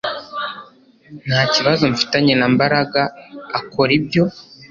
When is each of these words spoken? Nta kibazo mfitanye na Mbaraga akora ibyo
Nta 1.25 1.41
kibazo 1.53 1.83
mfitanye 1.93 2.33
na 2.39 2.47
Mbaraga 2.53 3.01
akora 3.59 3.91
ibyo 3.99 4.23